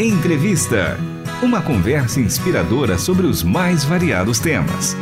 Entrevista. 0.00 0.96
Uma 1.42 1.60
conversa 1.60 2.20
inspiradora 2.20 2.96
sobre 2.96 3.26
os 3.26 3.42
mais 3.42 3.82
variados 3.84 4.38
temas. 4.38 4.96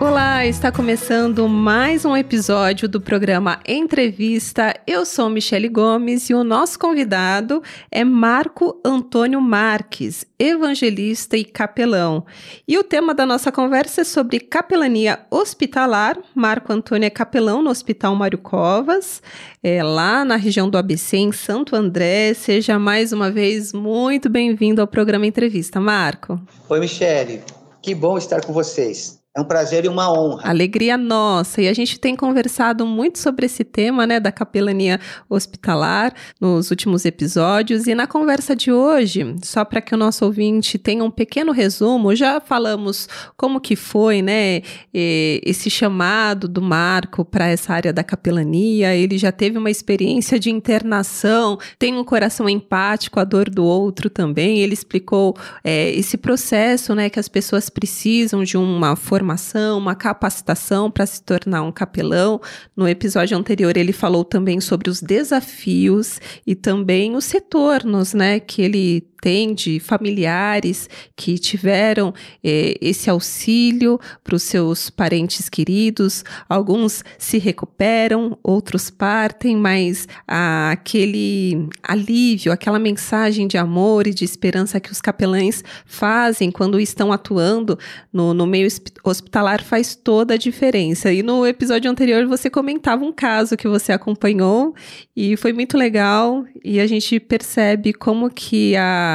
Olá, 0.00 0.46
está 0.46 0.70
começando 0.70 1.48
mais 1.48 2.04
um 2.04 2.16
episódio 2.16 2.88
do 2.88 3.00
programa 3.00 3.58
Entrevista. 3.66 4.72
Eu 4.86 5.04
sou 5.04 5.28
Michele 5.28 5.68
Gomes 5.68 6.30
e 6.30 6.34
o 6.34 6.44
nosso 6.44 6.78
convidado 6.78 7.60
é 7.90 8.04
Marco 8.04 8.80
Antônio 8.84 9.40
Marques, 9.40 10.24
evangelista 10.38 11.36
e 11.36 11.44
capelão. 11.44 12.24
E 12.66 12.78
o 12.78 12.84
tema 12.84 13.12
da 13.12 13.26
nossa 13.26 13.50
conversa 13.50 14.02
é 14.02 14.04
sobre 14.04 14.38
capelania 14.38 15.18
hospitalar. 15.32 16.16
Marco 16.32 16.72
Antônio 16.72 17.04
é 17.04 17.10
capelão 17.10 17.60
no 17.60 17.70
Hospital 17.70 18.14
Mário 18.14 18.38
Covas, 18.38 19.20
é, 19.64 19.82
lá 19.82 20.24
na 20.24 20.36
região 20.36 20.70
do 20.70 20.78
ABC, 20.78 21.16
em 21.16 21.32
Santo 21.32 21.74
André. 21.74 22.34
Seja 22.34 22.78
mais 22.78 23.12
uma 23.12 23.32
vez 23.32 23.72
muito 23.72 24.28
bem-vindo 24.28 24.80
ao 24.80 24.86
programa 24.86 25.26
Entrevista, 25.26 25.80
Marco. 25.80 26.40
Oi, 26.68 26.78
Michele. 26.78 27.42
Que 27.82 27.96
bom 27.96 28.16
estar 28.16 28.44
com 28.44 28.52
vocês. 28.52 29.17
É 29.38 29.40
um 29.40 29.44
prazer 29.44 29.84
e 29.84 29.88
uma 29.88 30.12
honra. 30.12 30.50
Alegria 30.50 30.98
nossa. 30.98 31.62
E 31.62 31.68
a 31.68 31.72
gente 31.72 32.00
tem 32.00 32.16
conversado 32.16 32.84
muito 32.84 33.20
sobre 33.20 33.46
esse 33.46 33.62
tema, 33.62 34.04
né, 34.04 34.18
da 34.18 34.32
capelania 34.32 34.98
hospitalar 35.30 36.12
nos 36.40 36.72
últimos 36.72 37.04
episódios. 37.04 37.86
E 37.86 37.94
na 37.94 38.08
conversa 38.08 38.56
de 38.56 38.72
hoje, 38.72 39.36
só 39.44 39.64
para 39.64 39.80
que 39.80 39.94
o 39.94 39.96
nosso 39.96 40.24
ouvinte 40.24 40.76
tenha 40.76 41.04
um 41.04 41.10
pequeno 41.10 41.52
resumo, 41.52 42.16
já 42.16 42.40
falamos 42.40 43.08
como 43.36 43.60
que 43.60 43.76
foi, 43.76 44.22
né, 44.22 44.62
esse 44.92 45.70
chamado 45.70 46.48
do 46.48 46.60
Marco 46.60 47.24
para 47.24 47.46
essa 47.46 47.72
área 47.72 47.92
da 47.92 48.02
capelania. 48.02 48.96
Ele 48.96 49.16
já 49.16 49.30
teve 49.30 49.56
uma 49.56 49.70
experiência 49.70 50.36
de 50.36 50.50
internação, 50.50 51.60
tem 51.78 51.94
um 51.94 52.02
coração 52.02 52.48
empático, 52.48 53.20
a 53.20 53.24
dor 53.24 53.48
do 53.48 53.64
outro 53.64 54.10
também. 54.10 54.58
Ele 54.58 54.74
explicou 54.74 55.36
é, 55.62 55.92
esse 55.92 56.16
processo, 56.16 56.92
né, 56.92 57.08
que 57.08 57.20
as 57.20 57.28
pessoas 57.28 57.70
precisam 57.70 58.42
de 58.42 58.56
uma 58.56 58.96
formação 58.96 59.27
formação, 59.28 59.78
uma 59.78 59.94
capacitação 59.94 60.90
para 60.90 61.04
se 61.04 61.22
tornar 61.22 61.62
um 61.62 61.72
capelão. 61.72 62.40
No 62.74 62.88
episódio 62.88 63.36
anterior, 63.36 63.76
ele 63.76 63.92
falou 63.92 64.24
também 64.24 64.60
sobre 64.60 64.88
os 64.88 65.02
desafios 65.02 66.20
e 66.46 66.54
também 66.54 67.14
os 67.14 67.30
retornos, 67.30 68.14
né, 68.14 68.40
que 68.40 68.62
ele 68.62 69.06
tem 69.20 69.54
de 69.54 69.80
familiares 69.80 70.88
que 71.16 71.38
tiveram 71.38 72.14
eh, 72.42 72.76
esse 72.80 73.10
auxílio 73.10 73.98
para 74.22 74.36
os 74.36 74.42
seus 74.42 74.90
parentes 74.90 75.48
queridos. 75.48 76.24
Alguns 76.48 77.04
se 77.16 77.38
recuperam, 77.38 78.38
outros 78.42 78.90
partem, 78.90 79.56
mas 79.56 80.06
ah, 80.26 80.70
aquele 80.70 81.68
alívio, 81.82 82.52
aquela 82.52 82.78
mensagem 82.78 83.46
de 83.46 83.58
amor 83.58 84.06
e 84.06 84.14
de 84.14 84.24
esperança 84.24 84.80
que 84.80 84.92
os 84.92 85.00
capelães 85.00 85.64
fazem 85.84 86.50
quando 86.50 86.80
estão 86.80 87.12
atuando 87.12 87.78
no, 88.12 88.32
no 88.32 88.46
meio 88.46 88.68
hospitalar 89.04 89.62
faz 89.62 89.94
toda 89.94 90.34
a 90.34 90.38
diferença. 90.38 91.12
E 91.12 91.22
no 91.22 91.46
episódio 91.46 91.90
anterior 91.90 92.26
você 92.26 92.48
comentava 92.48 93.04
um 93.04 93.12
caso 93.12 93.56
que 93.56 93.68
você 93.68 93.92
acompanhou 93.92 94.74
e 95.16 95.36
foi 95.36 95.52
muito 95.52 95.76
legal 95.76 96.44
e 96.64 96.80
a 96.80 96.86
gente 96.86 97.18
percebe 97.18 97.92
como 97.92 98.30
que 98.30 98.76
a 98.76 99.07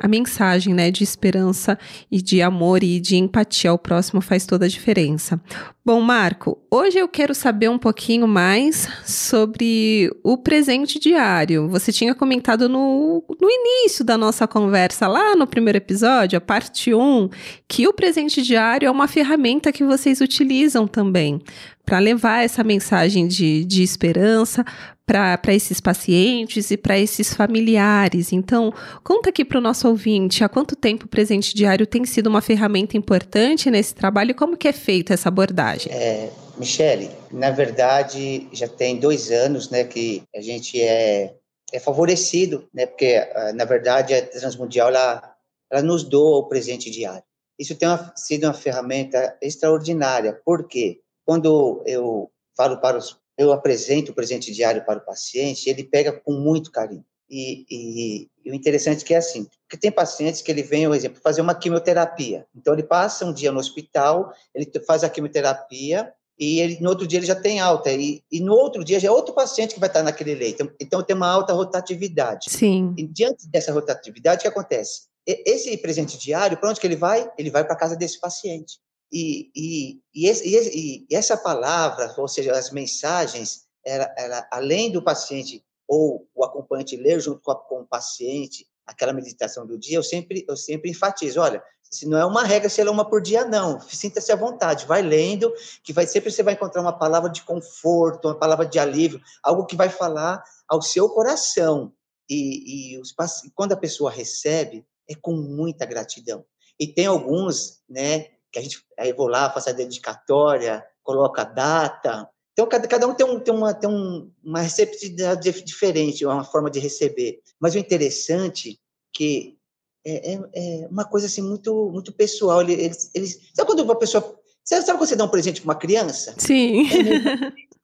a, 0.00 0.08
mensagem 0.08 0.74
né, 0.74 0.90
de 0.90 1.04
esperança 1.04 1.78
e 2.10 2.20
de 2.20 2.42
amor 2.42 2.82
e 2.82 3.00
de 3.00 3.16
empatia 3.16 3.70
ao 3.70 3.78
próximo 3.78 4.20
faz 4.20 4.46
toda 4.46 4.66
a 4.66 4.68
diferença. 4.68 5.40
Bom, 5.86 6.00
Marco, 6.00 6.58
hoje 6.68 6.98
eu 6.98 7.06
quero 7.06 7.32
saber 7.32 7.70
um 7.70 7.78
pouquinho 7.78 8.26
mais 8.26 8.88
sobre 9.04 10.10
o 10.24 10.36
presente 10.36 10.98
diário. 10.98 11.68
Você 11.68 11.92
tinha 11.92 12.12
comentado 12.12 12.68
no, 12.68 13.22
no 13.40 13.48
início 13.48 14.04
da 14.04 14.18
nossa 14.18 14.48
conversa, 14.48 15.06
lá 15.06 15.36
no 15.36 15.46
primeiro 15.46 15.76
episódio, 15.76 16.38
a 16.38 16.40
parte 16.40 16.92
1, 16.92 17.30
que 17.68 17.86
o 17.86 17.92
presente 17.92 18.42
diário 18.42 18.88
é 18.88 18.90
uma 18.90 19.06
ferramenta 19.06 19.70
que 19.70 19.84
vocês 19.84 20.20
utilizam 20.20 20.88
também 20.88 21.40
para 21.84 22.00
levar 22.00 22.42
essa 22.42 22.64
mensagem 22.64 23.28
de, 23.28 23.64
de 23.64 23.84
esperança 23.84 24.64
para 25.06 25.54
esses 25.54 25.80
pacientes 25.80 26.72
e 26.72 26.76
para 26.76 26.98
esses 26.98 27.32
familiares. 27.32 28.32
Então, 28.32 28.74
conta 29.04 29.30
aqui 29.30 29.44
para 29.44 29.58
o 29.58 29.60
nosso 29.60 29.86
ouvinte 29.86 30.42
há 30.42 30.48
quanto 30.48 30.74
tempo 30.74 31.04
o 31.04 31.08
presente 31.08 31.54
diário 31.54 31.86
tem 31.86 32.04
sido 32.04 32.26
uma 32.26 32.40
ferramenta 32.40 32.96
importante 32.96 33.70
nesse 33.70 33.94
trabalho 33.94 34.32
e 34.32 34.34
como 34.34 34.56
que 34.56 34.66
é 34.66 34.72
feita 34.72 35.14
essa 35.14 35.28
abordagem? 35.28 35.75
É, 35.90 36.30
Michele, 36.56 37.10
na 37.30 37.50
verdade, 37.50 38.48
já 38.52 38.68
tem 38.68 38.98
dois 38.98 39.30
anos 39.30 39.68
né, 39.70 39.84
que 39.84 40.22
a 40.34 40.40
gente 40.40 40.80
é, 40.80 41.34
é 41.72 41.78
favorecido, 41.78 42.68
né, 42.72 42.86
porque, 42.86 43.16
ah, 43.34 43.52
na 43.52 43.64
verdade, 43.64 44.14
a 44.14 44.26
Transmundial 44.26 44.88
ela, 44.88 45.36
ela 45.70 45.82
nos 45.82 46.02
doa 46.02 46.38
o 46.38 46.48
presente 46.48 46.90
diário. 46.90 47.24
Isso 47.58 47.74
tem 47.74 47.88
uma, 47.88 48.12
sido 48.16 48.44
uma 48.44 48.54
ferramenta 48.54 49.36
extraordinária. 49.40 50.40
Por 50.44 50.68
quê? 50.68 51.00
Quando 51.24 51.82
eu 51.86 52.30
falo 52.56 52.78
para 52.78 52.98
os, 52.98 53.18
eu 53.36 53.52
apresento 53.52 54.12
o 54.12 54.14
presente 54.14 54.52
diário 54.52 54.84
para 54.84 54.98
o 54.98 55.04
paciente, 55.04 55.68
ele 55.68 55.84
pega 55.84 56.12
com 56.12 56.32
muito 56.32 56.70
carinho. 56.70 57.04
E, 57.28 57.66
e, 57.68 58.28
e, 58.44 58.50
o 58.50 58.54
interessante 58.54 59.02
é 59.02 59.06
que 59.06 59.14
é 59.14 59.18
assim, 59.18 59.46
porque 59.66 59.76
tem 59.76 59.90
pacientes 59.90 60.40
que 60.40 60.50
ele 60.50 60.62
vem, 60.62 60.86
por 60.86 60.94
exemplo, 60.94 61.20
fazer 61.20 61.40
uma 61.40 61.54
quimioterapia. 61.54 62.46
Então 62.54 62.72
ele 62.72 62.84
passa 62.84 63.26
um 63.26 63.32
dia 63.32 63.50
no 63.50 63.58
hospital, 63.58 64.32
ele 64.54 64.70
faz 64.86 65.02
a 65.02 65.10
quimioterapia 65.10 66.12
e 66.38 66.60
ele, 66.60 66.78
no 66.80 66.90
outro 66.90 67.06
dia 67.06 67.18
ele 67.18 67.26
já 67.26 67.34
tem 67.34 67.58
alta 67.58 67.90
e, 67.90 68.22
e 68.30 68.40
no 68.40 68.54
outro 68.54 68.84
dia 68.84 69.00
já 69.00 69.08
é 69.08 69.10
outro 69.10 69.34
paciente 69.34 69.74
que 69.74 69.80
vai 69.80 69.88
estar 69.88 70.04
naquele 70.04 70.36
leito. 70.36 70.72
Então 70.80 71.02
tem 71.02 71.16
uma 71.16 71.28
alta 71.28 71.52
rotatividade. 71.52 72.48
Sim. 72.48 72.94
E 72.96 73.06
diante 73.06 73.48
dessa 73.48 73.72
rotatividade, 73.72 74.38
o 74.38 74.42
que 74.42 74.48
acontece? 74.48 75.08
Esse 75.26 75.76
presente 75.78 76.16
diário, 76.16 76.56
para 76.56 76.70
onde 76.70 76.78
que 76.78 76.86
ele 76.86 76.94
vai? 76.94 77.28
Ele 77.36 77.50
vai 77.50 77.64
para 77.64 77.74
a 77.74 77.78
casa 77.78 77.96
desse 77.96 78.20
paciente. 78.20 78.78
E, 79.12 79.50
e, 79.56 80.00
e, 80.14 80.26
esse, 80.28 80.46
e, 80.46 81.06
essa 81.10 81.36
palavra, 81.36 82.14
ou 82.16 82.28
seja, 82.28 82.52
as 82.52 82.70
mensagens, 82.70 83.62
ela, 83.84 84.14
ela, 84.16 84.48
além 84.52 84.92
do 84.92 85.02
paciente 85.02 85.64
ou 85.88 86.28
o 86.34 86.44
acompanhante 86.44 86.96
ler 86.96 87.20
junto 87.20 87.40
com, 87.40 87.50
a, 87.50 87.56
com 87.56 87.80
o 87.80 87.86
paciente 87.86 88.66
aquela 88.86 89.12
meditação 89.12 89.66
do 89.66 89.78
dia, 89.78 89.96
eu 89.96 90.02
sempre, 90.02 90.44
eu 90.48 90.56
sempre 90.56 90.90
enfatizo, 90.90 91.40
olha, 91.40 91.62
se 91.90 92.06
não 92.06 92.18
é 92.18 92.24
uma 92.24 92.44
regra, 92.44 92.68
se 92.68 92.80
ela 92.80 92.90
é 92.90 92.92
uma 92.92 93.08
por 93.08 93.20
dia, 93.20 93.44
não. 93.44 93.80
Sinta-se 93.80 94.32
à 94.32 94.36
vontade, 94.36 94.86
vai 94.86 95.02
lendo, 95.02 95.52
que 95.82 95.92
vai 95.92 96.06
sempre 96.06 96.30
você 96.30 96.42
vai 96.42 96.54
encontrar 96.54 96.82
uma 96.82 96.96
palavra 96.96 97.30
de 97.30 97.42
conforto, 97.42 98.28
uma 98.28 98.38
palavra 98.38 98.66
de 98.66 98.78
alívio, 98.78 99.20
algo 99.42 99.66
que 99.66 99.76
vai 99.76 99.88
falar 99.88 100.42
ao 100.68 100.82
seu 100.82 101.08
coração. 101.08 101.92
E, 102.28 102.94
e 102.94 102.98
os, 102.98 103.14
quando 103.54 103.72
a 103.72 103.76
pessoa 103.76 104.10
recebe, 104.10 104.84
é 105.08 105.14
com 105.14 105.32
muita 105.32 105.86
gratidão. 105.86 106.44
E 106.78 106.86
tem 106.86 107.06
alguns, 107.06 107.80
né, 107.88 108.26
que 108.52 108.58
a 108.58 108.62
gente 108.62 108.84
aí 108.98 109.12
vou 109.12 109.28
lá, 109.28 109.50
faço 109.50 109.70
a 109.70 109.72
dedicatória, 109.72 110.84
coloca 111.02 111.42
a 111.42 111.44
data. 111.44 112.28
Então, 112.56 112.66
cada, 112.66 112.88
cada 112.88 113.06
um 113.06 113.12
tem, 113.12 113.26
um, 113.26 113.38
tem, 113.38 113.52
uma, 113.52 113.74
tem 113.74 113.90
um, 113.90 114.32
uma 114.42 114.62
receptividade 114.62 115.62
diferente, 115.62 116.24
uma 116.24 116.42
forma 116.42 116.70
de 116.70 116.80
receber. 116.80 117.42
Mas 117.60 117.74
o 117.74 117.78
interessante 117.78 118.80
que 119.12 119.58
é, 120.06 120.32
é, 120.32 120.40
é 120.54 120.88
uma 120.88 121.04
coisa 121.04 121.26
assim 121.26 121.42
muito, 121.42 121.90
muito 121.90 122.14
pessoal. 122.14 122.62
Eles, 122.62 123.10
eles, 123.14 123.50
sabe 123.52 123.66
quando 123.66 123.80
uma 123.80 123.98
pessoa. 123.98 124.40
Sabe, 124.64 124.86
sabe 124.86 124.98
quando 124.98 125.08
você 125.10 125.16
dá 125.16 125.24
um 125.24 125.28
presente 125.28 125.60
para 125.60 125.68
uma 125.68 125.78
criança? 125.78 126.34
Sim. 126.38 126.86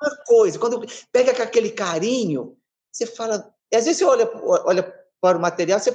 É 0.03 0.07
uma 0.07 0.17
coisa. 0.25 0.59
Quando 0.59 0.85
pega 1.13 1.35
com 1.35 1.43
aquele 1.43 1.71
carinho, 1.71 2.57
você 2.91 3.05
fala. 3.05 3.55
Às 3.73 3.85
vezes 3.85 3.99
você 3.99 4.05
olha, 4.05 4.29
olha 4.65 4.95
para 5.21 5.37
o 5.37 5.41
material, 5.41 5.79
você, 5.79 5.95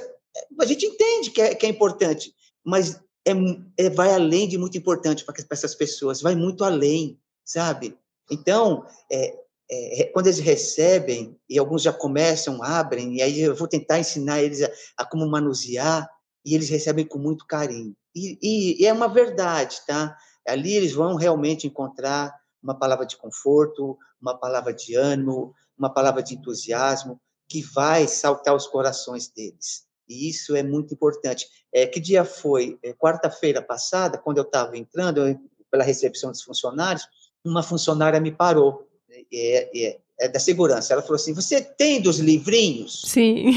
a 0.60 0.64
gente 0.64 0.86
entende 0.86 1.30
que 1.30 1.42
é, 1.42 1.54
que 1.54 1.66
é 1.66 1.68
importante, 1.68 2.32
mas 2.64 2.94
é, 3.26 3.32
é, 3.76 3.90
vai 3.90 4.14
além 4.14 4.48
de 4.48 4.56
muito 4.56 4.78
importante 4.78 5.24
para 5.24 5.34
essas 5.50 5.74
pessoas, 5.74 6.22
vai 6.22 6.34
muito 6.34 6.64
além, 6.64 7.20
sabe? 7.44 7.96
Então, 8.30 8.84
é, 9.10 9.38
é, 9.70 10.04
quando 10.04 10.26
eles 10.26 10.38
recebem, 10.38 11.38
e 11.48 11.58
alguns 11.58 11.82
já 11.82 11.92
começam, 11.92 12.62
abrem, 12.62 13.16
e 13.16 13.22
aí 13.22 13.40
eu 13.40 13.54
vou 13.54 13.68
tentar 13.68 13.98
ensinar 13.98 14.42
eles 14.42 14.62
a, 14.62 14.70
a 14.98 15.04
como 15.04 15.28
manusear, 15.28 16.08
e 16.44 16.54
eles 16.54 16.68
recebem 16.68 17.06
com 17.06 17.18
muito 17.18 17.46
carinho. 17.46 17.94
E, 18.14 18.38
e, 18.42 18.82
e, 18.82 18.86
é 18.86 18.92
uma 18.92 19.08
verdade, 19.08 19.80
tá? 19.86 20.16
Ali 20.46 20.72
eles 20.72 20.92
vão 20.92 21.14
realmente 21.14 21.66
encontrar 21.66 22.34
uma 22.62 22.74
palavra 22.74 23.04
de 23.04 23.16
conforto, 23.16 23.98
uma 24.20 24.36
palavra 24.36 24.72
de 24.72 24.94
ânimo, 24.94 25.54
uma 25.76 25.92
palavra 25.92 26.22
de 26.22 26.34
entusiasmo, 26.34 27.20
que 27.48 27.62
vai 27.62 28.08
saltar 28.08 28.54
os 28.54 28.66
corações 28.66 29.28
deles. 29.28 29.86
E 30.08 30.28
isso 30.28 30.56
é 30.56 30.62
muito 30.62 30.94
importante. 30.94 31.46
É, 31.72 31.86
que 31.86 32.00
dia 32.00 32.24
foi? 32.24 32.78
É, 32.82 32.94
Quarta-feira 32.94 33.60
passada, 33.60 34.18
quando 34.18 34.38
eu 34.38 34.44
estava 34.44 34.76
entrando, 34.76 35.26
eu, 35.26 35.38
pela 35.70 35.84
recepção 35.84 36.30
dos 36.30 36.42
funcionários, 36.42 37.06
uma 37.44 37.62
funcionária 37.62 38.20
me 38.20 38.32
parou. 38.32 38.86
É, 39.32 39.70
é, 39.76 39.98
é, 40.20 40.28
da 40.28 40.38
segurança. 40.38 40.92
Ela 40.92 41.02
falou 41.02 41.16
assim: 41.16 41.34
Você 41.34 41.60
tem 41.60 42.00
dos 42.00 42.18
livrinhos? 42.18 43.02
Sim. 43.06 43.52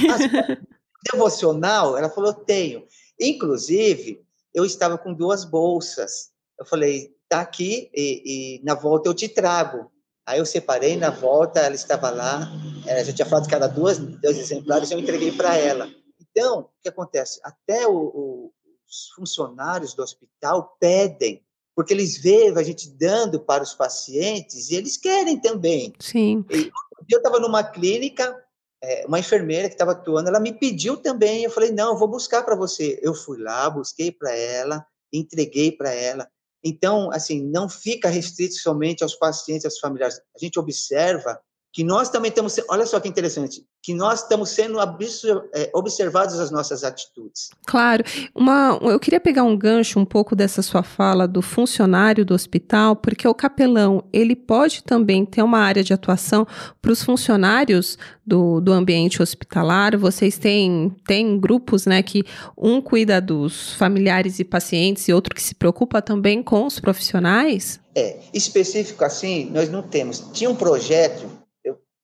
devocional? 1.11 1.97
Ela 1.97 2.09
falou: 2.09 2.33
Tenho. 2.33 2.83
Inclusive, 3.19 4.21
eu 4.53 4.65
estava 4.65 4.97
com 4.97 5.13
duas 5.13 5.43
bolsas. 5.45 6.31
Eu 6.59 6.65
falei: 6.65 7.15
Tá 7.27 7.41
aqui 7.41 7.89
e, 7.93 8.59
e 8.59 8.63
na 8.63 8.75
volta 8.75 9.09
eu 9.09 9.13
te 9.13 9.27
trago. 9.27 9.91
Aí 10.25 10.39
eu 10.39 10.45
separei, 10.45 10.95
na 10.95 11.09
volta 11.09 11.59
ela 11.59 11.73
estava 11.73 12.09
lá, 12.09 12.47
ela 12.85 13.03
já 13.03 13.11
tinha 13.11 13.25
falado 13.25 13.47
que 13.47 13.55
era 13.55 13.67
duas, 13.67 13.97
dois 13.97 14.37
exemplares, 14.37 14.91
eu 14.91 14.99
entreguei 14.99 15.31
para 15.31 15.57
ela. 15.57 15.89
Então, 16.19 16.59
o 16.61 16.69
que 16.81 16.87
acontece? 16.87 17.39
Até 17.43 17.87
o, 17.87 17.95
o, 17.95 18.53
os 18.87 19.09
funcionários 19.15 19.93
do 19.93 20.03
hospital 20.03 20.77
pedem, 20.79 21.43
porque 21.75 21.93
eles 21.93 22.17
veem 22.17 22.57
a 22.57 22.63
gente 22.63 22.89
dando 22.89 23.39
para 23.39 23.63
os 23.63 23.73
pacientes 23.73 24.69
e 24.69 24.75
eles 24.75 24.97
querem 24.97 25.39
também. 25.39 25.93
Sim. 25.99 26.45
E, 26.49 26.71
eu 27.09 27.17
estava 27.17 27.39
numa 27.39 27.63
clínica, 27.63 28.35
é, 28.81 29.05
uma 29.07 29.19
enfermeira 29.19 29.67
que 29.67 29.75
estava 29.75 29.91
atuando, 29.91 30.29
ela 30.29 30.39
me 30.39 30.53
pediu 30.53 30.97
também, 30.97 31.43
eu 31.43 31.51
falei, 31.51 31.71
não, 31.71 31.91
eu 31.93 31.97
vou 31.97 32.07
buscar 32.07 32.43
para 32.43 32.55
você. 32.55 32.99
Eu 33.01 33.13
fui 33.13 33.39
lá, 33.41 33.69
busquei 33.69 34.11
para 34.11 34.35
ela, 34.35 34.85
entreguei 35.11 35.71
para 35.71 35.93
ela. 35.93 36.29
Então, 36.63 37.11
assim, 37.11 37.41
não 37.41 37.67
fica 37.67 38.07
restrito 38.07 38.55
somente 38.55 39.03
aos 39.03 39.15
pacientes, 39.15 39.65
aos 39.65 39.79
familiares. 39.79 40.19
A 40.35 40.39
gente 40.39 40.59
observa 40.59 41.39
que 41.73 41.83
nós 41.83 42.09
também 42.09 42.29
estamos, 42.29 42.59
olha 42.69 42.85
só 42.85 42.99
que 42.99 43.07
interessante, 43.09 43.65
que 43.81 43.95
nós 43.95 44.21
estamos 44.21 44.49
sendo 44.49 44.77
é, 44.79 45.71
observados 45.73 46.39
as 46.39 46.51
nossas 46.51 46.83
atitudes. 46.83 47.49
Claro. 47.65 48.03
Uma, 48.35 48.79
eu 48.83 48.99
queria 48.99 49.19
pegar 49.19 49.43
um 49.43 49.57
gancho 49.57 49.99
um 49.99 50.05
pouco 50.05 50.35
dessa 50.35 50.61
sua 50.61 50.83
fala 50.83 51.27
do 51.27 51.41
funcionário 51.41 52.23
do 52.23 52.35
hospital, 52.35 52.95
porque 52.95 53.27
o 53.27 53.33
capelão, 53.33 54.03
ele 54.13 54.35
pode 54.35 54.83
também 54.83 55.25
ter 55.25 55.41
uma 55.41 55.57
área 55.57 55.83
de 55.83 55.93
atuação 55.93 56.45
para 56.79 56.91
os 56.91 57.03
funcionários 57.03 57.97
do, 58.25 58.61
do 58.61 58.71
ambiente 58.71 59.21
hospitalar. 59.21 59.97
Vocês 59.97 60.37
têm, 60.37 60.95
têm 61.07 61.39
grupos, 61.39 61.87
né, 61.87 62.03
que 62.03 62.23
um 62.55 62.79
cuida 62.79 63.19
dos 63.19 63.73
familiares 63.73 64.37
e 64.37 64.43
pacientes 64.43 65.07
e 65.07 65.13
outro 65.13 65.33
que 65.33 65.41
se 65.41 65.55
preocupa 65.55 66.03
também 66.03 66.43
com 66.43 66.67
os 66.67 66.79
profissionais? 66.79 67.79
É, 67.95 68.19
específico 68.31 69.03
assim, 69.03 69.49
nós 69.49 69.69
não 69.69 69.81
temos. 69.81 70.19
Tinha 70.31 70.49
um 70.49 70.55
projeto 70.55 71.27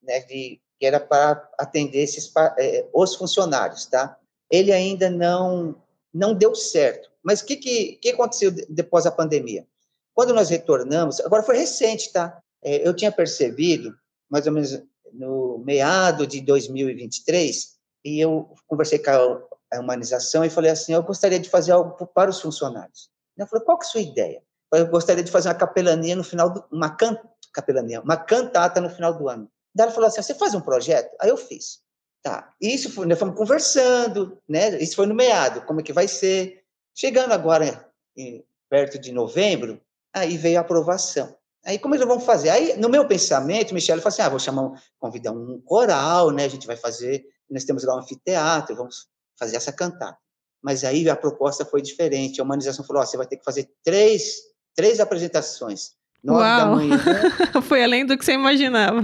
né, 0.02 0.20
de, 0.20 0.60
que 0.78 0.86
era 0.86 1.00
para 1.00 1.48
atender 1.58 1.98
esses, 1.98 2.32
é, 2.58 2.86
os 2.92 3.14
funcionários, 3.14 3.86
tá? 3.86 4.16
Ele 4.50 4.72
ainda 4.72 5.10
não, 5.10 5.74
não 6.12 6.34
deu 6.34 6.54
certo. 6.54 7.10
Mas 7.22 7.40
o 7.40 7.46
que, 7.46 7.56
que, 7.56 7.92
que 7.96 8.10
aconteceu 8.10 8.50
depois 8.68 9.04
da 9.04 9.10
pandemia? 9.10 9.66
Quando 10.14 10.34
nós 10.34 10.48
retornamos, 10.48 11.20
agora 11.20 11.42
foi 11.42 11.58
recente, 11.58 12.12
tá? 12.12 12.40
É, 12.62 12.86
eu 12.86 12.94
tinha 12.94 13.12
percebido, 13.12 13.94
mais 14.30 14.46
ou 14.46 14.52
menos 14.52 14.80
no 15.12 15.58
meado 15.58 16.26
de 16.26 16.40
2023, 16.40 17.76
e 18.04 18.20
eu 18.20 18.54
conversei 18.66 18.98
com 18.98 19.10
a 19.72 19.80
humanização 19.80 20.44
e 20.44 20.50
falei 20.50 20.70
assim, 20.70 20.92
eu 20.92 21.02
gostaria 21.02 21.38
de 21.38 21.48
fazer 21.48 21.72
algo 21.72 22.06
para 22.06 22.30
os 22.30 22.40
funcionários. 22.40 23.10
Eu 23.36 23.46
falei, 23.46 23.64
qual 23.64 23.78
que 23.78 23.84
é 23.84 23.88
a 23.88 23.90
sua 23.90 24.00
ideia? 24.00 24.42
Eu 24.72 24.86
gostaria 24.88 25.22
de 25.22 25.30
fazer 25.30 25.48
uma 25.48 25.54
capelania 25.54 26.16
no 26.16 26.24
final 26.24 26.50
do, 26.50 26.64
uma 26.70 26.90
can, 26.90 27.18
capelania, 27.52 28.00
uma 28.00 28.16
cantata 28.16 28.80
no 28.80 28.90
final 28.90 29.14
do 29.14 29.28
ano. 29.28 29.50
Daí 29.78 29.86
ela 29.86 29.94
falou 29.94 30.08
assim: 30.08 30.20
você 30.20 30.34
faz 30.34 30.54
um 30.54 30.60
projeto? 30.60 31.14
Aí 31.20 31.30
eu 31.30 31.36
fiz. 31.36 31.78
Tá. 32.20 32.52
Isso 32.60 32.90
foi, 32.90 33.06
nós 33.06 33.16
fomos 33.16 33.36
conversando, 33.36 34.36
né? 34.48 34.76
Isso 34.82 34.96
foi 34.96 35.06
no 35.06 35.14
meado, 35.14 35.64
como 35.64 35.80
é 35.80 35.84
que 35.84 35.92
vai 35.92 36.08
ser. 36.08 36.64
Chegando 36.92 37.30
agora 37.30 37.88
em, 38.16 38.44
perto 38.68 38.98
de 38.98 39.12
novembro, 39.12 39.80
aí 40.12 40.36
veio 40.36 40.58
a 40.58 40.62
aprovação. 40.62 41.38
Aí 41.64 41.78
como 41.78 41.94
é 41.94 41.98
que 41.98 42.04
vamos 42.04 42.24
fazer? 42.24 42.50
Aí 42.50 42.76
no 42.76 42.88
meu 42.88 43.06
pensamento, 43.06 43.72
Michele 43.72 44.00
falou 44.00 44.08
assim: 44.08 44.22
ah, 44.22 44.28
vou 44.28 44.40
chamar, 44.40 44.72
convidar 44.98 45.30
um 45.30 45.60
coral, 45.60 46.32
né? 46.32 46.46
A 46.46 46.48
gente 46.48 46.66
vai 46.66 46.76
fazer, 46.76 47.24
nós 47.48 47.62
temos 47.62 47.84
lá 47.84 47.94
um 47.94 48.00
anfiteatro, 48.00 48.74
vamos 48.74 49.06
fazer 49.38 49.56
essa 49.56 49.72
cantata. 49.72 50.18
Mas 50.60 50.82
aí 50.82 51.08
a 51.08 51.14
proposta 51.14 51.64
foi 51.64 51.80
diferente. 51.80 52.40
A 52.40 52.44
humanização 52.44 52.84
falou: 52.84 53.00
oh, 53.00 53.06
você 53.06 53.16
vai 53.16 53.28
ter 53.28 53.36
que 53.36 53.44
fazer 53.44 53.70
três, 53.84 54.38
três 54.74 54.98
apresentações. 54.98 55.92
Nove 56.22 56.40
Uau. 56.40 56.58
da 56.58 56.66
manhã. 56.66 56.98
Foi 57.62 57.82
além 57.82 58.04
do 58.04 58.16
que 58.16 58.24
você 58.24 58.32
imaginava. 58.32 59.02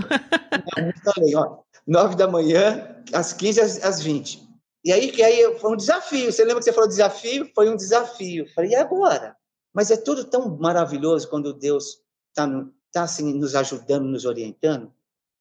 Ó. 1.37 1.58
Nove 1.87 2.16
da 2.16 2.26
manhã, 2.26 2.96
às 3.12 3.32
15 3.32 3.61
às, 3.61 3.84
às 3.84 4.02
20. 4.02 4.43
E 4.84 4.93
aí, 4.93 5.11
que 5.11 5.22
aí 5.22 5.58
foi 5.58 5.72
um 5.72 5.76
desafio. 5.76 6.31
Você 6.31 6.43
lembra 6.43 6.58
que 6.58 6.64
você 6.64 6.72
falou 6.72 6.88
desafio? 6.88 7.50
Foi 7.55 7.70
um 7.70 7.76
desafio. 7.76 8.46
Falei, 8.55 8.72
e 8.72 8.75
agora? 8.75 9.34
Mas 9.72 9.90
é 9.90 9.96
tudo 9.96 10.25
tão 10.25 10.56
maravilhoso 10.58 11.28
quando 11.28 11.55
Deus 11.55 12.02
está 12.28 12.46
tá, 12.93 13.02
assim, 13.05 13.32
nos 13.32 13.55
ajudando, 13.55 14.05
nos 14.05 14.26
orientando. 14.26 14.93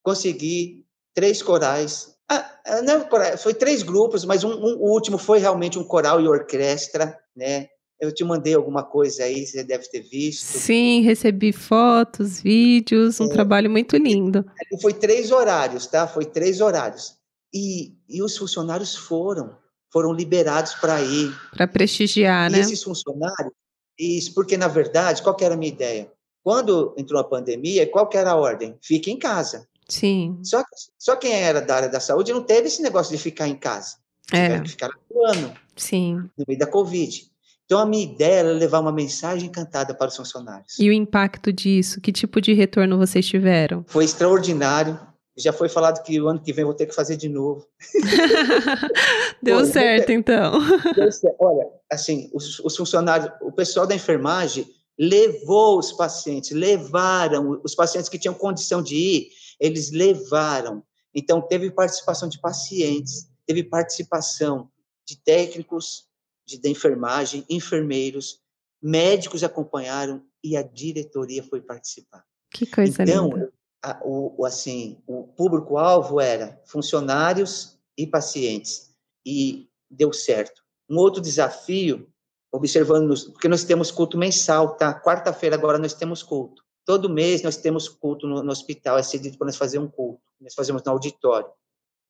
Consegui 0.01 0.85
três 1.13 1.41
corais. 1.41 2.15
Ah, 2.29 2.59
ah 2.65 2.81
não, 2.81 3.05
foi 3.37 3.53
três 3.53 3.83
grupos, 3.83 4.23
mas 4.23 4.43
um, 4.43 4.51
um, 4.51 4.77
o 4.77 4.91
último 4.91 5.17
foi 5.17 5.39
realmente 5.39 5.77
um 5.77 5.83
coral 5.83 6.21
e 6.21 6.27
orquestra, 6.27 7.19
né? 7.35 7.67
Eu 7.99 8.13
te 8.13 8.23
mandei 8.23 8.53
alguma 8.53 8.83
coisa 8.83 9.23
aí, 9.23 9.45
você 9.45 9.63
deve 9.63 9.89
ter 9.89 10.01
visto. 10.01 10.43
Sim, 10.43 11.01
recebi 11.01 11.53
fotos, 11.53 12.41
vídeos, 12.41 13.19
um 13.19 13.25
é, 13.25 13.29
trabalho 13.29 13.69
muito 13.69 13.95
lindo. 13.95 14.45
Foi 14.81 14.93
três 14.93 15.31
horários, 15.31 15.87
tá? 15.87 16.07
Foi 16.07 16.25
três 16.25 16.59
horários. 16.59 17.15
E, 17.53 17.93
e 18.09 18.21
os 18.21 18.35
funcionários 18.35 18.95
foram, 18.95 19.55
foram 19.91 20.11
liberados 20.11 20.73
para 20.75 21.01
ir. 21.01 21.33
Para 21.51 21.67
prestigiar, 21.67 22.49
e 22.49 22.53
né? 22.53 22.59
esses 22.59 22.83
funcionários, 22.83 23.53
isso, 23.97 24.33
porque 24.33 24.57
na 24.57 24.67
verdade, 24.67 25.21
qual 25.21 25.37
era 25.39 25.53
a 25.53 25.57
minha 25.57 25.71
ideia? 25.71 26.11
Quando 26.43 26.93
entrou 26.97 27.21
a 27.21 27.23
pandemia, 27.23 27.89
qual 27.89 28.09
era 28.13 28.31
a 28.31 28.35
ordem? 28.35 28.75
Fique 28.81 29.09
em 29.09 29.17
casa. 29.17 29.67
Sim. 29.87 30.39
Só, 30.43 30.63
só 30.97 31.15
quem 31.15 31.33
era 31.33 31.61
da 31.61 31.75
área 31.75 31.89
da 31.89 31.99
saúde 31.99 32.33
não 32.33 32.43
teve 32.43 32.67
esse 32.67 32.81
negócio 32.81 33.15
de 33.15 33.21
ficar 33.21 33.47
em 33.47 33.55
casa. 33.55 33.97
É. 34.31 34.43
Tiveram 34.43 34.63
que 34.63 34.69
ficar 34.69 34.89
atuando. 34.89 35.53
Sim. 35.75 36.29
No 36.37 36.45
meio 36.47 36.59
da 36.59 36.67
Covid. 36.67 37.31
Então, 37.65 37.79
a 37.79 37.85
minha 37.85 38.03
ideia 38.03 38.39
era 38.39 38.51
levar 38.51 38.79
uma 38.79 38.91
mensagem 38.91 39.47
encantada 39.47 39.93
para 39.93 40.09
os 40.09 40.15
funcionários. 40.15 40.77
E 40.77 40.89
o 40.89 40.93
impacto 40.93 41.51
disso? 41.51 42.01
Que 42.01 42.11
tipo 42.11 42.41
de 42.41 42.53
retorno 42.53 42.97
vocês 42.97 43.25
tiveram? 43.25 43.85
Foi 43.87 44.03
extraordinário. 44.03 44.99
Já 45.35 45.51
foi 45.51 45.67
falado 45.67 46.03
que 46.03 46.21
o 46.21 46.27
ano 46.27 46.41
que 46.41 46.53
vem 46.53 46.63
vou 46.63 46.75
ter 46.75 46.85
que 46.85 46.93
fazer 46.93 47.15
de 47.15 47.27
novo. 47.27 47.65
Deu 49.41 49.59
Pô, 49.59 49.65
certo, 49.65 50.11
então. 50.11 50.59
Deu 50.93 51.11
certo. 51.11 51.35
Olha, 51.39 51.65
assim, 51.91 52.29
os, 52.33 52.59
os 52.59 52.75
funcionários, 52.75 53.31
o 53.41 53.51
pessoal 53.51 53.87
da 53.87 53.95
enfermagem 53.95 54.67
levou 54.99 55.79
os 55.79 55.91
pacientes, 55.91 56.51
levaram 56.51 57.59
os 57.63 57.73
pacientes 57.73 58.09
que 58.09 58.19
tinham 58.19 58.35
condição 58.35 58.81
de 58.81 58.95
ir, 58.95 59.29
eles 59.59 59.91
levaram. 59.91 60.83
Então, 61.15 61.41
teve 61.41 61.71
participação 61.71 62.29
de 62.29 62.39
pacientes, 62.39 63.27
teve 63.47 63.63
participação 63.63 64.69
de 65.05 65.17
técnicos, 65.17 66.05
de, 66.45 66.69
enfermagem, 66.69 67.45
enfermeiros, 67.49 68.39
médicos 68.81 69.43
acompanharam 69.43 70.23
e 70.43 70.57
a 70.57 70.61
diretoria 70.61 71.43
foi 71.43 71.61
participar. 71.61 72.23
Que 72.51 72.65
coisa 72.65 73.03
então, 73.03 73.29
linda. 73.29 73.53
Então, 73.79 73.99
o, 74.03 74.45
assim, 74.45 75.01
o 75.05 75.23
público-alvo 75.23 76.19
era 76.19 76.61
funcionários 76.65 77.77
e 77.97 78.07
pacientes, 78.07 78.93
e 79.25 79.69
deu 79.89 80.11
certo. 80.13 80.61
Um 80.89 80.97
outro 80.97 81.21
desafio, 81.21 82.07
observando, 82.51 83.07
nos, 83.07 83.25
porque 83.25 83.47
nós 83.47 83.63
temos 83.63 83.91
culto 83.91 84.17
mensal, 84.17 84.75
tá? 84.75 84.93
Quarta-feira 84.99 85.55
agora 85.55 85.77
nós 85.77 85.93
temos 85.93 86.23
culto. 86.23 86.63
Todo 86.85 87.09
mês 87.09 87.41
nós 87.41 87.57
temos 87.57 87.87
culto 87.87 88.27
no, 88.27 88.43
no 88.43 88.51
hospital, 88.51 88.97
é 88.97 89.03
cedido 89.03 89.37
para 89.37 89.45
nós 89.45 89.55
fazer 89.55 89.79
um 89.79 89.87
culto. 89.87 90.21
Nós 90.39 90.53
fazemos 90.53 90.83
no 90.83 90.91
auditório. 90.91 91.49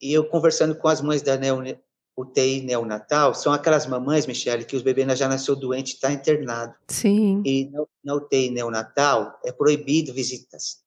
E 0.01 0.11
eu 0.11 0.27
conversando 0.27 0.75
com 0.75 0.87
as 0.87 1.01
mães 1.01 1.21
da 1.21 1.37
Neo, 1.37 1.61
UTI 2.15 2.61
neonatal 2.61 3.33
são 3.33 3.51
aquelas 3.51 3.87
mamães, 3.87 4.27
Michele, 4.27 4.65
que 4.65 4.75
os 4.75 4.83
bebês 4.83 5.17
já 5.17 5.27
nasceu 5.27 5.55
doente 5.55 5.91
e 5.91 5.95
está 5.95 6.11
internado. 6.11 6.73
Sim. 6.87 7.41
E 7.45 7.69
na, 7.71 7.83
na 8.03 8.15
UTI 8.15 8.51
neonatal 8.51 9.39
é 9.43 9.51
proibido 9.51 10.13
visitas 10.13 10.83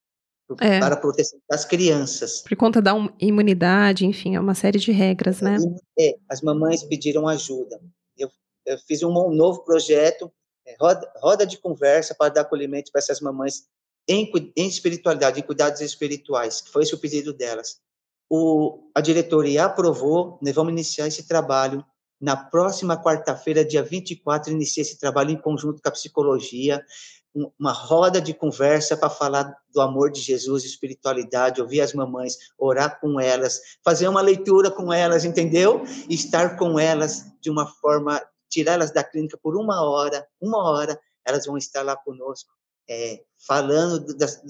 é. 0.61 0.79
para 0.79 0.97
proteção 0.97 1.41
das 1.51 1.65
crianças. 1.65 2.43
Por 2.43 2.57
conta 2.57 2.81
da 2.81 2.93
imunidade, 3.19 4.07
enfim, 4.07 4.37
é 4.37 4.41
uma 4.41 4.55
série 4.55 4.79
de 4.79 4.93
regras, 4.93 5.41
né? 5.41 5.57
É, 5.99 6.15
as 6.29 6.41
mamães 6.41 6.85
pediram 6.85 7.27
ajuda. 7.27 7.81
Eu, 8.17 8.31
eu 8.65 8.79
fiz 8.87 9.03
um, 9.03 9.11
um 9.11 9.35
novo 9.35 9.65
projeto, 9.65 10.31
é, 10.65 10.77
roda, 10.81 11.13
roda, 11.17 11.47
de 11.47 11.59
conversa 11.59 12.15
para 12.15 12.33
dar 12.33 12.41
acolhimento 12.43 12.93
para 12.93 13.01
essas 13.01 13.21
mamães 13.21 13.65
em, 14.09 14.31
em 14.57 14.69
espiritualidade, 14.69 15.41
em 15.41 15.43
cuidados 15.43 15.81
espirituais, 15.81 16.61
que 16.61 16.71
foi 16.71 16.85
esse 16.85 16.95
o 16.95 16.99
pedido 16.99 17.33
delas 17.33 17.81
o, 18.29 18.91
a 18.95 19.01
diretoria 19.01 19.67
aprovou, 19.67 20.39
nós 20.43 20.55
vamos 20.55 20.73
iniciar 20.73 21.07
esse 21.07 21.27
trabalho 21.27 21.85
na 22.21 22.37
próxima 22.37 23.01
quarta-feira, 23.01 23.65
dia 23.65 23.83
24, 23.83 24.53
inicia 24.53 24.83
esse 24.83 24.99
trabalho 24.99 25.31
em 25.31 25.41
conjunto 25.41 25.83
com 25.83 25.89
a 25.89 25.93
psicologia, 25.93 26.83
uma 27.59 27.73
roda 27.73 28.21
de 28.21 28.33
conversa 28.33 28.97
para 28.97 29.11
falar 29.11 29.55
do 29.73 29.81
amor 29.83 30.11
de 30.11 30.21
Jesus, 30.21 30.65
espiritualidade, 30.65 31.61
ouvir 31.61 31.83
as 31.83 31.93
mamães, 31.93 32.37
orar 32.59 32.99
com 32.99 33.21
elas, 33.21 33.61
fazer 33.85 34.09
uma 34.09 34.23
leitura 34.23 34.71
com 34.71 34.91
elas, 34.91 35.25
entendeu? 35.25 35.85
Estar 36.09 36.57
com 36.57 36.79
elas 36.81 37.27
de 37.43 37.51
uma 37.51 37.67
forma, 37.67 38.23
tirar 38.49 38.73
elas 38.73 38.91
da 38.91 39.05
clínica 39.05 39.39
por 39.43 39.55
uma 39.55 39.83
hora, 39.83 40.27
uma 40.41 40.71
hora, 40.71 40.99
elas 41.27 41.45
vão 41.45 41.59
estar 41.59 41.83
lá 41.83 41.95
conosco, 41.95 42.51
é, 42.89 43.23
falando 43.47 44.17
das, 44.17 44.43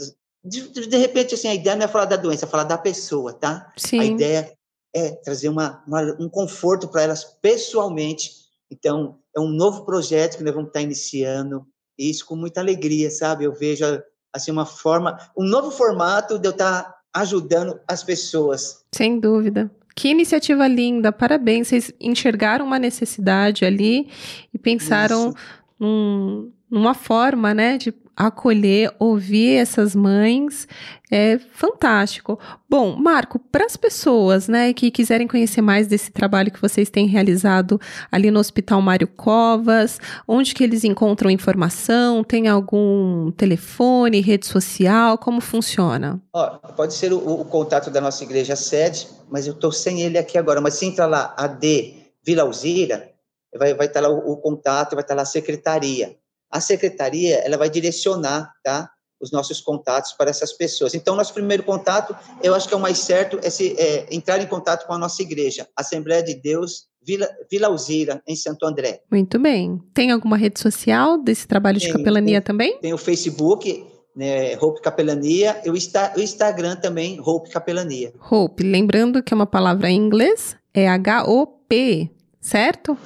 de, 0.47 0.87
de 0.87 0.97
repente, 0.97 1.35
assim, 1.35 1.49
a 1.49 1.55
ideia 1.55 1.77
não 1.77 1.85
é 1.85 1.89
falar 1.89 2.05
da 2.05 2.17
doença, 2.17 2.45
é 2.45 2.49
falar 2.49 2.65
da 2.65 2.79
pessoa, 2.79 3.33
tá? 3.33 3.73
Sim. 3.77 4.01
A 4.01 4.05
ideia 4.05 4.53
é 4.95 5.11
trazer 5.11 5.49
uma, 5.49 5.83
uma 5.87 6.03
um 6.21 6.29
conforto 6.29 6.89
para 6.89 7.03
elas 7.03 7.25
pessoalmente. 7.25 8.31
Então, 8.71 9.19
é 9.37 9.41
um 9.41 9.49
novo 9.49 9.85
projeto 9.85 10.39
que 10.39 10.45
nós 10.45 10.55
vamos 10.55 10.69
estar 10.69 10.81
iniciando, 10.81 11.67
e 11.99 12.11
isso 12.11 12.25
com 12.25 12.37
muita 12.37 12.61
alegria, 12.61 13.11
sabe? 13.11 13.45
Eu 13.45 13.53
vejo 13.53 13.85
assim 14.33 14.51
uma 14.51 14.67
forma, 14.67 15.19
um 15.37 15.45
novo 15.45 15.71
formato 15.71 16.39
de 16.39 16.47
eu 16.47 16.53
estar 16.53 16.83
tá 16.83 16.97
ajudando 17.15 17.81
as 17.89 18.05
pessoas. 18.05 18.85
Sem 18.95 19.19
dúvida. 19.19 19.71
Que 19.95 20.09
iniciativa 20.09 20.69
linda, 20.69 21.11
parabéns. 21.11 21.69
Vocês 21.69 21.93
enxergaram 21.99 22.67
uma 22.67 22.79
necessidade 22.79 23.65
ali 23.65 24.11
e 24.53 24.59
pensaram 24.59 25.35
num, 25.81 26.53
numa 26.71 26.93
forma, 26.93 27.55
né, 27.55 27.79
de 27.79 27.95
acolher, 28.17 28.95
ouvir 28.99 29.57
essas 29.57 29.95
mães, 29.95 30.67
é 31.11 31.39
fantástico. 31.39 32.39
Bom, 32.69 32.97
Marco, 32.97 33.39
para 33.39 33.67
as 33.67 33.77
pessoas, 33.77 34.49
né, 34.49 34.73
que 34.73 34.91
quiserem 34.91 35.29
conhecer 35.29 35.61
mais 35.61 35.87
desse 35.87 36.11
trabalho 36.11 36.51
que 36.51 36.61
vocês 36.61 36.89
têm 36.89 37.07
realizado 37.07 37.79
ali 38.11 38.31
no 38.31 38.41
Hospital 38.41 38.81
Mário 38.81 39.07
Covas, 39.07 40.01
onde 40.27 40.55
que 40.55 40.65
eles 40.65 40.83
encontram 40.83 41.31
informação? 41.31 42.25
Tem 42.25 42.49
algum 42.49 43.31
telefone, 43.33 44.21
rede 44.21 44.47
social? 44.47 45.19
Como 45.19 45.41
funciona? 45.41 46.21
Ó, 46.33 46.59
pode 46.75 46.95
ser 46.95 47.13
o, 47.13 47.19
o, 47.19 47.45
contato 47.45 47.91
da 47.91 48.01
nossa 48.01 48.25
igreja 48.25 48.57
sede, 48.57 49.07
mas 49.31 49.47
eu 49.47 49.53
estou 49.53 49.71
sem 49.71 50.01
ele 50.01 50.17
aqui 50.17 50.39
agora. 50.39 50.61
Mas 50.61 50.75
se 50.75 50.87
entra 50.87 51.05
lá, 51.05 51.35
AD 51.37 51.95
Vila 52.25 52.43
Alzira, 52.43 53.11
vai, 53.57 53.75
vai 53.75 53.87
estar 53.87 54.01
tá 54.01 54.09
lá 54.09 54.15
o, 54.15 54.33
o 54.33 54.37
contato, 54.39 54.95
vai 54.95 55.03
estar 55.03 55.15
tá 55.15 55.17
lá 55.17 55.23
a 55.23 55.27
secretaria 55.27 56.17
a 56.51 56.61
secretaria 56.61 57.37
ela 57.39 57.57
vai 57.57 57.71
direcionar 57.71 58.53
tá, 58.63 58.89
os 59.21 59.31
nossos 59.31 59.61
contatos 59.61 60.13
para 60.13 60.31
essas 60.31 60.53
pessoas. 60.53 60.95
Então, 60.95 61.17
nosso 61.17 61.33
primeiro 61.33 61.63
contato, 61.63 62.15
eu 62.43 62.55
acho 62.55 62.69
que 62.69 62.75
é 62.75 62.77
o 62.77 62.81
mais 62.81 62.99
certo, 62.99 63.39
é, 63.43 63.51
se, 63.51 63.75
é 63.79 64.07
entrar 64.11 64.41
em 64.41 64.47
contato 64.47 64.87
com 64.87 64.93
a 64.93 64.99
nossa 64.99 65.23
igreja, 65.23 65.67
Assembleia 65.77 66.23
de 66.23 66.35
Deus, 66.35 66.87
Vila, 67.03 67.29
Vila 67.51 67.69
Alzira, 67.69 68.23
em 68.27 68.37
Santo 68.37 68.67
André. 68.67 69.01
Muito 69.11 69.39
bem. 69.39 69.81
Tem 69.95 70.11
alguma 70.11 70.37
rede 70.37 70.61
social 70.61 71.23
desse 71.23 71.47
trabalho 71.47 71.79
tem, 71.79 71.89
de 71.89 71.97
capelania 71.97 72.41
tem, 72.41 72.47
também? 72.47 72.79
Tem 72.81 72.93
o 72.93 72.99
Facebook, 72.99 73.87
né, 74.15 74.57
Hope 74.59 74.81
Capelania, 74.81 75.61
e 75.65 75.71
o, 75.71 75.77
Insta, 75.77 76.13
o 76.17 76.21
Instagram 76.21 76.77
também, 76.77 77.21
Hope 77.21 77.51
Capelania. 77.51 78.13
Hope, 78.31 78.63
lembrando 78.65 79.23
que 79.23 79.33
é 79.33 79.37
uma 79.37 79.47
palavra 79.47 79.89
em 79.89 79.97
inglês, 79.97 80.57
é 80.75 80.89
H-O-P, 80.89 82.11
certo? 82.47 82.97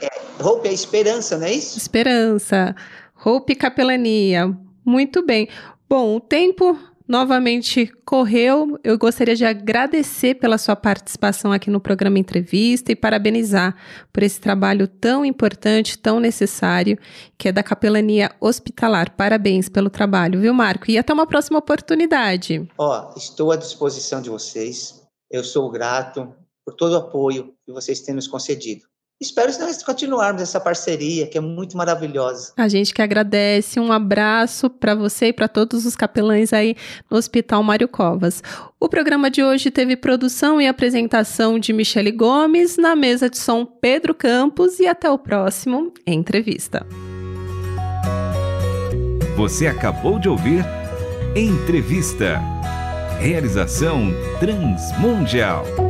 É, 0.00 0.08
Hope 0.40 0.68
é 0.68 0.72
esperança, 0.72 1.36
não 1.36 1.46
é 1.46 1.52
isso? 1.52 1.76
Esperança. 1.76 2.76
Hope 3.24 3.56
Capelania. 3.56 4.56
Muito 4.84 5.20
bem. 5.26 5.48
Bom, 5.88 6.14
o 6.16 6.20
tempo 6.20 6.78
novamente 7.06 7.92
correu. 8.04 8.78
Eu 8.84 8.96
gostaria 8.96 9.34
de 9.34 9.44
agradecer 9.44 10.36
pela 10.36 10.56
sua 10.56 10.76
participação 10.76 11.50
aqui 11.50 11.68
no 11.70 11.80
programa 11.80 12.20
Entrevista 12.20 12.92
e 12.92 12.96
parabenizar 12.96 13.74
por 14.12 14.22
esse 14.22 14.40
trabalho 14.40 14.86
tão 14.86 15.24
importante, 15.24 15.98
tão 15.98 16.20
necessário, 16.20 16.96
que 17.36 17.48
é 17.48 17.52
da 17.52 17.64
Capelania 17.64 18.30
Hospitalar. 18.40 19.10
Parabéns 19.16 19.68
pelo 19.68 19.90
trabalho, 19.90 20.40
viu, 20.40 20.54
Marco? 20.54 20.88
E 20.88 20.96
até 20.96 21.12
uma 21.12 21.26
próxima 21.26 21.58
oportunidade. 21.58 22.68
Ó, 22.78 23.12
estou 23.16 23.50
à 23.50 23.56
disposição 23.56 24.22
de 24.22 24.30
vocês. 24.30 25.02
Eu 25.28 25.42
sou 25.42 25.68
grato 25.68 26.32
por 26.68 26.74
todo 26.74 26.92
o 26.92 26.96
apoio 26.96 27.54
que 27.64 27.72
vocês 27.72 28.00
têm 28.00 28.14
nos 28.14 28.28
concedido. 28.28 28.82
Espero 29.18 29.50
que 29.50 29.58
nós 29.58 29.82
continuarmos 29.82 30.42
essa 30.42 30.60
parceria, 30.60 31.26
que 31.26 31.38
é 31.38 31.40
muito 31.40 31.76
maravilhosa. 31.78 32.52
A 32.58 32.68
gente 32.68 32.92
que 32.92 33.00
agradece. 33.00 33.80
Um 33.80 33.90
abraço 33.90 34.68
para 34.68 34.94
você 34.94 35.28
e 35.28 35.32
para 35.32 35.48
todos 35.48 35.86
os 35.86 35.96
capelães 35.96 36.52
aí 36.52 36.76
no 37.10 37.16
Hospital 37.16 37.62
Mário 37.62 37.88
Covas. 37.88 38.42
O 38.78 38.86
programa 38.86 39.30
de 39.30 39.42
hoje 39.42 39.70
teve 39.70 39.96
produção 39.96 40.60
e 40.60 40.68
apresentação 40.68 41.58
de 41.58 41.72
Michele 41.72 42.12
Gomes, 42.12 42.76
na 42.76 42.94
mesa 42.94 43.30
de 43.30 43.38
som 43.38 43.64
Pedro 43.64 44.14
Campos 44.14 44.78
e 44.78 44.86
até 44.86 45.10
o 45.10 45.18
próximo 45.18 45.92
Entrevista. 46.06 46.86
Você 49.36 49.66
acabou 49.66 50.18
de 50.18 50.28
ouvir 50.28 50.64
Entrevista. 51.34 52.38
Realização 53.18 54.12
Transmundial. 54.38 55.87